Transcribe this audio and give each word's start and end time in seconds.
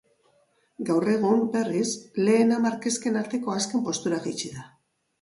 Gaur 0.89 1.05
egun, 1.15 1.43
berriz, 1.57 1.85
lehen 2.23 2.57
hamar 2.57 2.81
kezken 2.89 3.23
arteko 3.25 3.57
azken 3.61 3.89
postura 3.91 4.25
jaitsi 4.29 4.57
da. 4.61 4.71